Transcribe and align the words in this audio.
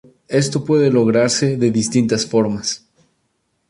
Esto 0.29 0.65
puede 0.65 0.89
lograrse 0.89 1.57
de 1.57 1.69
distintas 1.69 2.25
formas. 2.25 2.87